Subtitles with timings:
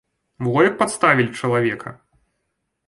[0.47, 1.89] Во як падставілі чалавека.